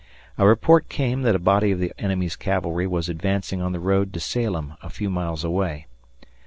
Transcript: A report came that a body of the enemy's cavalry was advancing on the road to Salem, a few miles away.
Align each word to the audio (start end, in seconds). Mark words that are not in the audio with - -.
A 0.35 0.47
report 0.47 0.89
came 0.89 1.21
that 1.21 1.35
a 1.35 1.37
body 1.37 1.69
of 1.69 1.77
the 1.77 1.93
enemy's 1.99 2.35
cavalry 2.35 2.87
was 2.87 3.07
advancing 3.07 3.61
on 3.61 3.71
the 3.71 3.79
road 3.79 4.11
to 4.13 4.19
Salem, 4.19 4.73
a 4.81 4.89
few 4.89 5.11
miles 5.11 5.43
away. 5.43 5.85